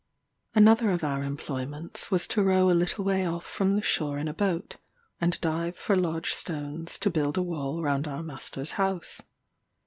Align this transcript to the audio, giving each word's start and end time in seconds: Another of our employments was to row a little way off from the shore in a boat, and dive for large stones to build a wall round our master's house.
Another 0.55 0.89
of 0.89 1.03
our 1.03 1.21
employments 1.23 2.09
was 2.09 2.25
to 2.29 2.41
row 2.41 2.71
a 2.71 2.71
little 2.71 3.05
way 3.05 3.23
off 3.23 3.45
from 3.45 3.75
the 3.75 3.83
shore 3.83 4.17
in 4.17 4.27
a 4.27 4.33
boat, 4.33 4.77
and 5.19 5.39
dive 5.41 5.75
for 5.75 5.95
large 5.95 6.33
stones 6.33 6.97
to 6.97 7.11
build 7.11 7.37
a 7.37 7.43
wall 7.43 7.83
round 7.83 8.07
our 8.07 8.23
master's 8.23 8.71
house. 8.81 9.21